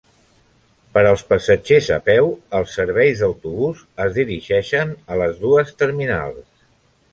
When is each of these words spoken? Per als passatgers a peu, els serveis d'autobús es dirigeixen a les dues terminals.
Per 0.95 1.01
als 1.09 1.23
passatgers 1.33 1.89
a 1.97 1.99
peu, 2.07 2.31
els 2.61 2.73
serveis 2.79 3.21
d'autobús 3.21 3.85
es 4.07 4.17
dirigeixen 4.17 4.97
a 5.17 5.21
les 5.23 5.39
dues 5.47 5.77
terminals. 5.85 6.45